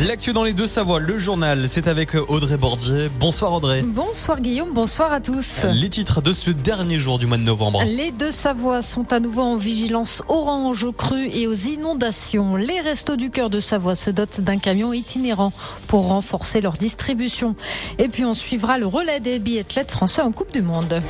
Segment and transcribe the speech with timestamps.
[0.00, 3.10] L'actu dans les deux Savoies, le journal, c'est avec Audrey Bordier.
[3.20, 3.82] Bonsoir Audrey.
[3.82, 5.66] Bonsoir Guillaume, bonsoir à tous.
[5.70, 7.84] Les titres de ce dernier jour du mois de novembre.
[7.84, 12.56] Les deux Savoies sont à nouveau en vigilance orange aux crues et aux inondations.
[12.56, 15.52] Les restos du cœur de Savoie se dotent d'un camion itinérant
[15.88, 17.54] pour renforcer leur distribution.
[17.98, 21.02] Et puis on suivra le relais des biathlètes français en Coupe du Monde.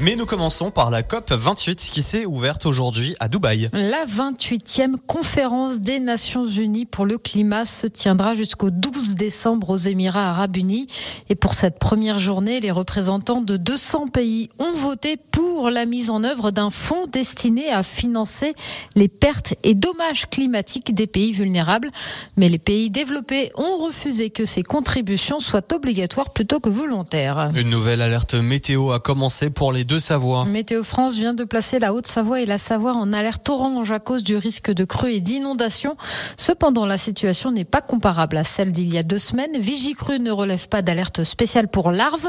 [0.00, 3.68] Mais nous commençons par la COP 28 qui s'est ouverte aujourd'hui à Dubaï.
[3.72, 9.76] La 28e conférence des Nations Unies pour le climat se tiendra jusqu'au 12 décembre aux
[9.76, 10.86] Émirats arabes unis.
[11.30, 16.10] Et pour cette première journée, les représentants de 200 pays ont voté pour la mise
[16.10, 18.54] en œuvre d'un fonds destiné à financer
[18.94, 21.90] les pertes et dommages climatiques des pays vulnérables.
[22.36, 27.50] Mais les pays développés ont refusé que ces contributions soient obligatoires plutôt que volontaires.
[27.56, 29.87] Une nouvelle alerte météo a commencé pour les
[30.44, 34.22] Météo France vient de placer la Haute-Savoie et la Savoie en alerte orange à cause
[34.22, 35.96] du risque de crue et d'inondation.
[36.36, 39.56] Cependant, la situation n'est pas comparable à celle d'il y a deux semaines.
[39.58, 42.28] Vigicru ne relève pas d'alerte spéciale pour larves.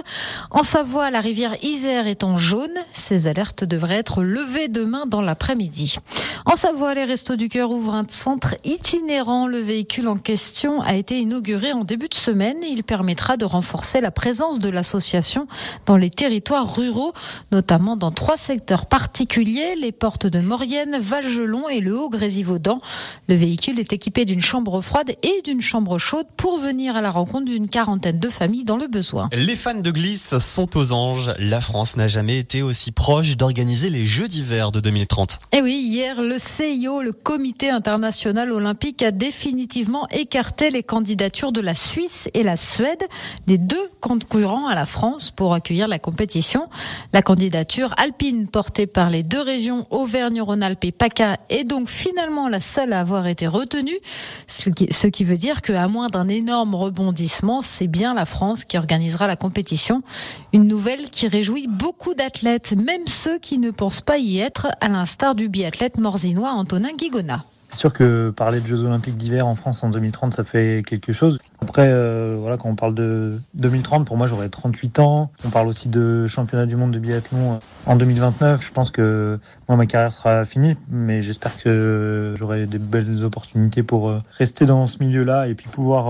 [0.52, 2.72] En Savoie, la rivière Isère est en jaune.
[2.94, 5.98] Ces alertes devraient être levées demain dans l'après-midi.
[6.46, 9.48] En Savoie, les Restos du Cœur ouvrent un centre itinérant.
[9.48, 12.58] Le véhicule en question a été inauguré en début de semaine.
[12.64, 15.48] Il permettra de renforcer la présence de l'association
[15.86, 17.12] dans les territoires ruraux
[17.52, 22.82] notamment dans trois secteurs particuliers, les portes de Maurienne, Valgelon et le Haut-Grésivaudan.
[23.28, 27.12] Le véhicule est équipé d'une chambre froide et d'une chambre chaude pour venir à la
[27.12, 29.30] rencontre d'une quarantaine de familles dans le besoin.
[29.34, 31.32] Les fans de glisse sont aux anges.
[31.40, 35.40] La France n'a jamais été aussi proche d'organiser les Jeux d'hiver de 2030.
[35.52, 41.62] Et oui, hier, le CIO, le Comité international olympique, a définitivement écarté les candidatures de
[41.62, 43.04] la Suisse et la Suède,
[43.48, 46.68] les deux concurrents à la France pour accueillir la compétition.
[47.14, 52.60] La candidature alpine portée par les deux régions Auvergne-Rhône-Alpes et PACA est donc finalement la
[52.60, 53.98] seule à avoir été retenue,
[54.46, 59.26] ce qui, veut dire qu'à moins d'un énorme rebondissement, c'est bien la France qui organisera
[59.26, 60.04] la compétition.
[60.52, 64.90] Une nouvelle qui réjouit beaucoup d'athlètes, même ceux qui ne pensent pas y être, à
[64.90, 67.46] l'instar du biathlète morzinois Antonin Guigona.
[67.72, 71.14] C'est sûr que parler de Jeux Olympiques d'hiver en France en 2030, ça fait quelque
[71.14, 71.40] chose.
[71.70, 75.30] Après, euh, voilà, quand on parle de 2030, pour moi, j'aurai 38 ans.
[75.46, 78.66] On parle aussi de championnat du monde de biathlon euh, en 2029.
[78.66, 79.38] Je pense que
[79.68, 84.66] moi, ma carrière sera finie, mais j'espère que j'aurai des belles opportunités pour euh, rester
[84.66, 86.06] dans ce milieu-là et puis pouvoir,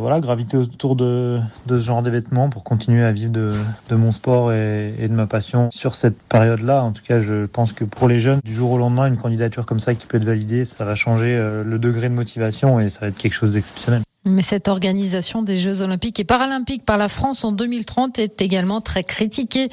[0.00, 3.52] voilà, graviter autour de, de ce genre d'événements pour continuer à vivre de,
[3.90, 6.82] de mon sport et, et, de ma passion sur cette période-là.
[6.82, 9.64] En tout cas, je pense que pour les jeunes, du jour au lendemain, une candidature
[9.64, 13.02] comme ça qui peut être validée, ça va changer le degré de motivation et ça
[13.02, 14.02] va être quelque chose d'exceptionnel.
[14.26, 18.80] Mais cette organisation des Jeux olympiques et paralympiques par la France en 2030 est également
[18.80, 19.68] très critiquée.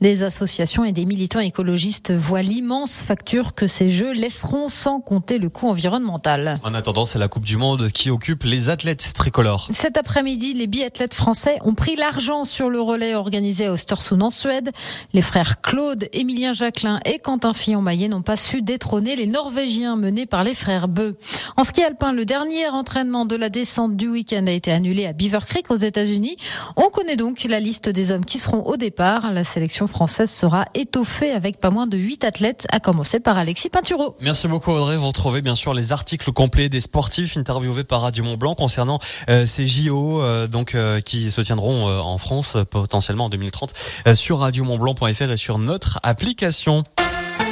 [0.00, 5.38] Des associations et des militants écologistes voient l'immense facture que ces Jeux laisseront sans compter
[5.38, 6.60] le coût environnemental.
[6.62, 9.68] En attendant, c'est la Coupe du Monde qui occupe les athlètes tricolores.
[9.72, 14.30] Cet après-midi, les biathlètes français ont pris l'argent sur le relais organisé à Östersund en
[14.30, 14.70] Suède.
[15.14, 20.26] Les frères Claude, Émilien Jacquelin et Quentin Fillon-Maillet n'ont pas su détrôner les Norvégiens menés
[20.26, 21.18] par les frères Beu.
[21.56, 25.12] En ski alpin, le dernier entraînement de la descente du week-end a été annulé à
[25.12, 26.36] Beaver Creek aux États-Unis.
[26.76, 29.32] On connaît donc la liste des hommes qui seront au départ.
[29.32, 33.70] La sélection française sera étoffée avec pas moins de 8 athlètes, à commencer par Alexis
[33.70, 34.16] Pinturo.
[34.20, 34.96] Merci beaucoup Audrey.
[34.96, 38.98] Vous retrouvez bien sûr les articles complets des sportifs interviewés par Radio Mont Blanc concernant
[39.28, 43.72] euh, ces JO euh, donc euh, qui se tiendront en France potentiellement en 2030
[44.14, 46.84] sur radiomontblanc.fr et sur notre application.